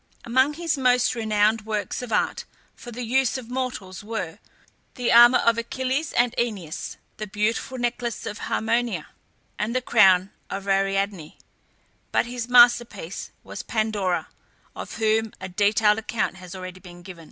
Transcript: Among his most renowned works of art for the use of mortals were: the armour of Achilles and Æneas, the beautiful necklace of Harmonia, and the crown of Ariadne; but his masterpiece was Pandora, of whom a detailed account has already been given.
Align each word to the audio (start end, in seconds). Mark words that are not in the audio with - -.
Among 0.25 0.55
his 0.55 0.79
most 0.79 1.13
renowned 1.13 1.61
works 1.63 2.01
of 2.01 2.11
art 2.11 2.45
for 2.73 2.91
the 2.91 3.03
use 3.03 3.37
of 3.37 3.51
mortals 3.51 4.03
were: 4.03 4.39
the 4.95 5.11
armour 5.11 5.37
of 5.37 5.59
Achilles 5.59 6.11
and 6.13 6.35
Æneas, 6.39 6.97
the 7.17 7.27
beautiful 7.27 7.77
necklace 7.77 8.25
of 8.25 8.39
Harmonia, 8.49 9.09
and 9.59 9.75
the 9.75 9.79
crown 9.83 10.31
of 10.49 10.67
Ariadne; 10.67 11.37
but 12.11 12.25
his 12.25 12.47
masterpiece 12.49 13.29
was 13.43 13.61
Pandora, 13.61 14.27
of 14.75 14.95
whom 14.95 15.33
a 15.39 15.47
detailed 15.47 15.99
account 15.99 16.37
has 16.37 16.55
already 16.55 16.79
been 16.79 17.03
given. 17.03 17.19